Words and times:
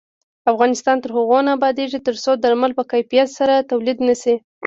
افغانستان 0.51 0.95
تر 1.03 1.09
هغو 1.17 1.39
نه 1.45 1.51
ابادیږي، 1.57 1.99
ترڅو 2.07 2.31
درمل 2.43 2.71
په 2.79 2.83
کیفیت 2.91 3.29
سره 3.37 3.67
تولید 3.71 3.97
نشي. 4.07 4.35